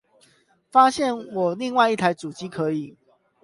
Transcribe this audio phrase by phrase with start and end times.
[0.71, 2.97] 發現我另一台主機可以